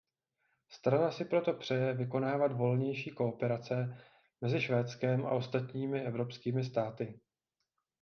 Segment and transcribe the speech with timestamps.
[0.69, 3.97] Strana si proto přeje vykonávat volnější kooperace
[4.41, 7.19] mezi Švédskem a ostatními evropskými státy.